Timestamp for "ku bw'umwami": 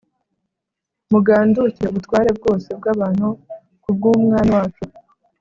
3.81-4.51